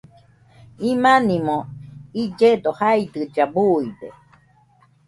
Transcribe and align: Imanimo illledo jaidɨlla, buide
Imanimo 0.91 1.57
illledo 2.21 2.71
jaidɨlla, 2.79 3.43
buide 3.53 4.07